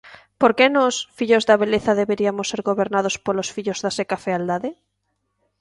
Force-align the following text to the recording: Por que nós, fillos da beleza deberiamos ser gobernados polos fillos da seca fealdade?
Por 0.41 0.51
que 0.57 0.67
nós, 0.77 0.95
fillos 1.17 1.43
da 1.49 1.59
beleza 1.63 1.99
deberiamos 2.01 2.49
ser 2.51 2.61
gobernados 2.69 3.15
polos 3.25 3.49
fillos 3.55 3.79
da 3.83 3.91
seca 3.97 4.17
fealdade? 4.25 4.69